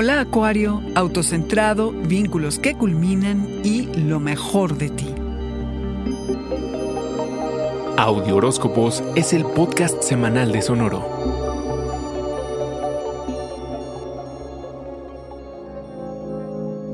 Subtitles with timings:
[0.00, 5.12] Hola Acuario, autocentrado, vínculos que culminan y lo mejor de ti.
[7.96, 11.37] Audio Horóscopos es el podcast semanal de Sonoro.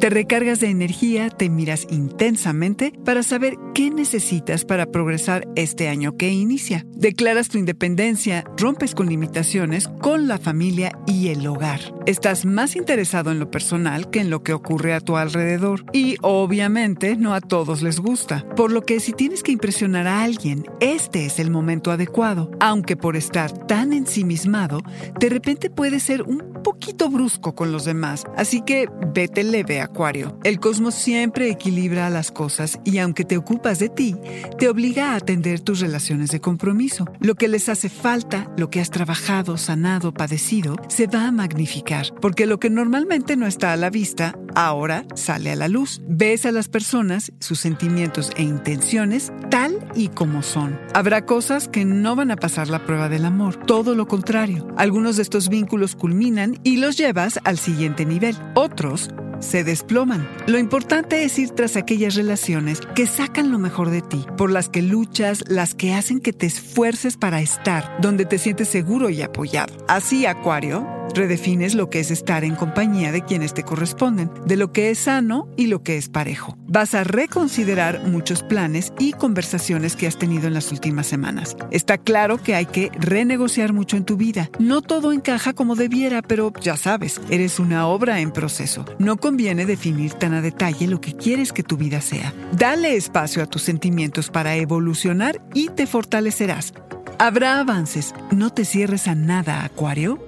[0.00, 6.16] Te recargas de energía, te miras intensamente para saber qué necesitas para progresar este año
[6.16, 6.86] que inicia.
[6.94, 11.80] Declaras tu independencia, rompes con limitaciones con la familia y el hogar.
[12.06, 15.84] Estás más interesado en lo personal que en lo que ocurre a tu alrededor.
[15.92, 18.48] Y obviamente no a todos les gusta.
[18.54, 22.52] Por lo que si tienes que impresionar a alguien, este es el momento adecuado.
[22.60, 24.80] Aunque por estar tan ensimismado,
[25.18, 28.24] de repente puede ser un poquito brusco con los demás.
[28.36, 30.38] Así que vete leve Acuario.
[30.44, 34.16] El cosmos siempre equilibra las cosas y aunque te ocupas de ti,
[34.58, 37.06] te obliga a atender tus relaciones de compromiso.
[37.20, 42.06] Lo que les hace falta, lo que has trabajado, sanado, padecido, se va a magnificar,
[42.20, 46.00] porque lo que normalmente no está a la vista, ahora sale a la luz.
[46.08, 50.78] Ves a las personas, sus sentimientos e intenciones tal y como son.
[50.94, 54.66] Habrá cosas que no van a pasar la prueba del amor, todo lo contrario.
[54.76, 58.36] Algunos de estos vínculos culminan y los llevas al siguiente nivel.
[58.54, 60.28] Otros se desploman.
[60.48, 64.68] Lo importante es ir tras aquellas relaciones que sacan lo mejor de ti, por las
[64.68, 69.22] que luchas, las que hacen que te esfuerces para estar donde te sientes seguro y
[69.22, 69.72] apoyado.
[69.86, 74.72] Así, Acuario, Redefines lo que es estar en compañía de quienes te corresponden, de lo
[74.72, 76.56] que es sano y lo que es parejo.
[76.66, 81.56] Vas a reconsiderar muchos planes y conversaciones que has tenido en las últimas semanas.
[81.70, 84.50] Está claro que hay que renegociar mucho en tu vida.
[84.58, 88.84] No todo encaja como debiera, pero ya sabes, eres una obra en proceso.
[88.98, 92.34] No conviene definir tan a detalle lo que quieres que tu vida sea.
[92.52, 96.74] Dale espacio a tus sentimientos para evolucionar y te fortalecerás.
[97.18, 98.14] Habrá avances.
[98.30, 100.27] No te cierres a nada, Acuario.